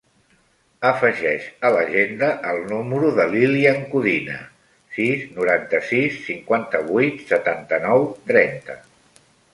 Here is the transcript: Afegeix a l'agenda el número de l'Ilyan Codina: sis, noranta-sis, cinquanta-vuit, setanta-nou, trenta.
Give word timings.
Afegeix 0.91 1.43
a 1.67 1.69
l'agenda 1.75 2.29
el 2.53 2.57
número 2.71 3.11
de 3.19 3.27
l'Ilyan 3.33 3.85
Codina: 3.91 4.39
sis, 4.97 5.29
noranta-sis, 5.37 6.19
cinquanta-vuit, 6.31 7.23
setanta-nou, 7.35 8.09
trenta. 8.33 8.81